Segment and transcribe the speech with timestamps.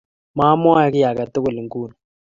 [0.37, 1.95] Mamwoe kiy ake tugul nguni.